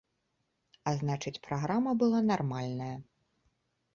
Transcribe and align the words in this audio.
А 0.91 0.93
значыць 1.01 1.41
праграма 1.49 1.91
была 2.03 2.19
нармальная. 2.31 2.91